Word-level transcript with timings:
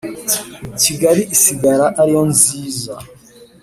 Kigali 0.81 1.21
isigara 1.35 1.85
ari 1.99 2.11
yo 2.15 2.23
nziza 2.31 2.93